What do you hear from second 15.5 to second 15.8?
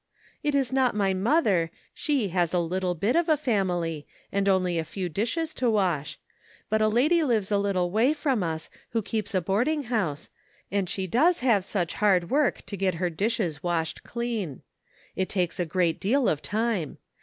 a